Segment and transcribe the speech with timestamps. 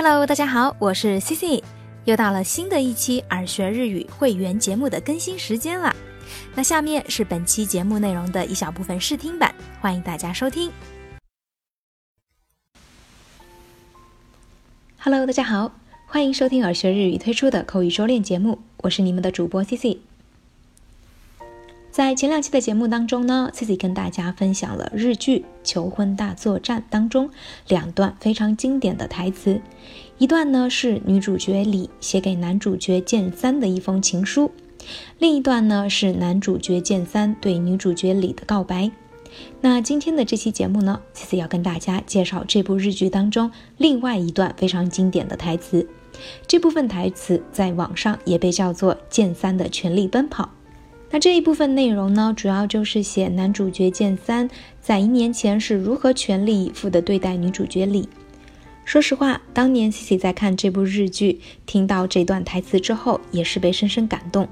[0.00, 1.60] Hello，大家好，我是 C C，
[2.04, 5.92] 又到了新的一期耳学日语会员节目的更新时间了。
[6.54, 10.70] 那下面是本期节目内容的一小部分试听版，欢迎大家收听。
[15.00, 15.72] Hello，大家好，
[16.06, 19.98] 欢迎收听耳学日语推出的口语周练节目，我是你们的主播 C C。
[21.98, 27.28] 在前两期的节目当中呢，Cici 跟大家分享了日剧《求婚大作战》当中
[27.66, 29.60] 两段非常经典的台词，
[30.16, 34.48] 一段呢是女主角李写给男主角剑三的一封情书，
[35.18, 38.88] 另一段呢是男主角剑三对女主角李的告白。
[39.60, 45.84] 那今天的这期节目呢，Cici 要跟大家介绍这部日剧当中另外一段非常经典的台词，
[46.46, 50.48] 这部分台词在网上也被叫做剑三的全力奔跑。
[51.10, 54.48] 那这一部分内容呢，主要就是写男主角剑三
[54.80, 58.08] 在一年前是如何全力以赴地对待女主角里。
[58.84, 64.48] 说实话，当年 Cici 在看这部日剧，听到这段台词之后，也是被深深感动。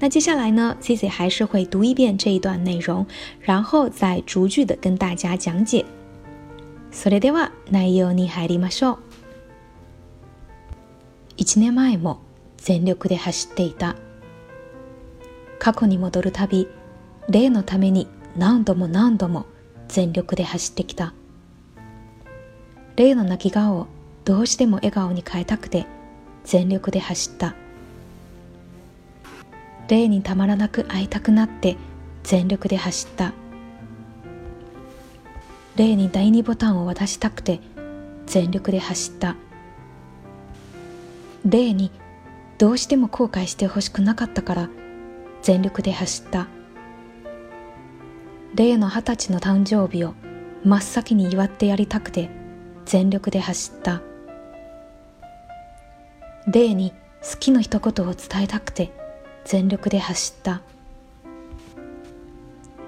[0.00, 3.06] 那接下来呢，c i c i 还是会读一遍这一段内容，
[3.40, 5.84] 然后再逐句的跟大家讲解。
[7.06, 7.32] 一年前
[12.00, 12.18] も
[12.58, 13.94] 全力で走っていた。
[15.64, 16.68] 過去に戻るたび
[17.30, 19.46] 例のために何度も何度も
[19.88, 21.14] 全力で走ってきた
[22.96, 23.86] 例の泣き顔を
[24.26, 25.86] どうしても笑顔に変えたくて
[26.44, 27.54] 全力で走った
[29.88, 31.78] 霊にたまらなく会いたくなって
[32.24, 33.32] 全力で走った
[35.76, 37.60] 霊に第二ボタンを渡したくて
[38.26, 39.34] 全力で走った
[41.46, 41.90] 霊に
[42.58, 44.68] どうしても後悔してほしくなかったから
[45.44, 46.48] 全力で走った
[48.54, 50.14] 例の二十歳の誕生日を
[50.64, 52.30] 真っ先に祝ってやりたくて
[52.86, 54.00] 全力で走った
[56.50, 56.92] 例に
[57.30, 58.90] 好きの一言を伝えたくて
[59.44, 60.62] 全力で走った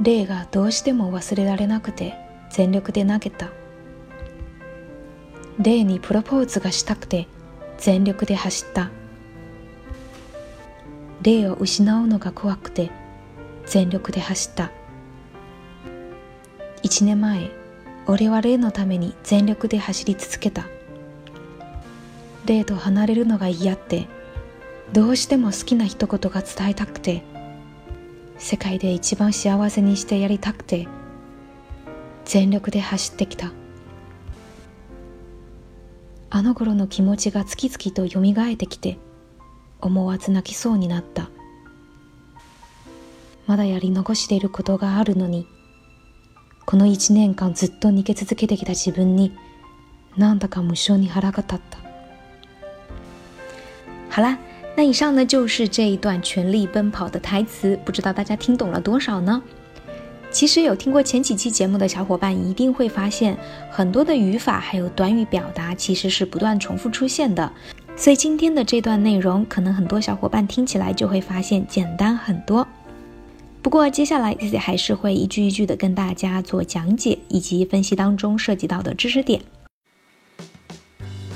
[0.00, 2.14] 例がどうしても忘れられなくて
[2.50, 3.50] 全力で投げた
[5.58, 7.26] 例にプロポーズがしたくて
[7.78, 8.90] 全力で走った
[11.24, 12.90] 霊を失うのが怖くて
[13.66, 14.70] 全力で走った
[16.82, 17.50] 1年前
[18.06, 20.66] 俺は霊のために全力で走り続けた
[22.44, 24.06] 霊と離れるのが嫌って
[24.92, 27.24] どうしても好きな一言が伝えたくて
[28.36, 30.86] 世界で一番幸せにしてやりたくて
[32.26, 33.50] 全力で走ってきた
[36.28, 38.10] あの頃の気持ちが月々と
[38.46, 38.98] 蘇ってきて
[39.84, 41.28] 思わず泣きそうになった。
[43.46, 45.46] まだやり残しいることがあるのに、
[46.64, 49.32] この一年間ずっと逃げ続けてきた自分に、
[50.16, 51.78] なんだか無性に腹が立った。
[54.10, 54.38] 好啦，
[54.74, 59.42] 那以上呢就是这一段《全力奔跑》的台词，不知道大家听懂了多少呢？
[60.30, 63.36] 其实有听过前几期节目的小伙伴一定会发现，
[63.70, 67.52] 很多的语法还有短语表达其实是不断重复出现的。
[67.96, 72.66] 所以今天的这段内容，可能很多小伙伴听起来就会发现简单很多。
[73.62, 79.40] 不过接下来自己还是会一句一句的跟大家做讲解以及分析当中涉及到的知识点。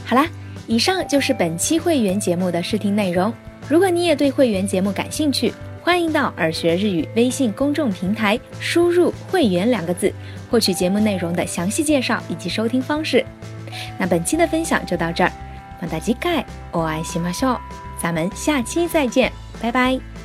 [0.05, 0.27] 好啦，
[0.67, 3.33] 以上就是本期会员节目的试听内容。
[3.69, 5.53] 如果你也对会员节目感兴趣，
[5.83, 10.13] 欢迎到耳学日语微信公众平台输入“会员”两个字，
[10.51, 13.25] 获取节目内容的详细介绍以及收听方式。
[13.97, 15.31] 那本期的分享就到这儿。
[15.81, 17.59] また次回お会いしましょう。
[18.01, 20.18] 咱们下期再见，拜拜。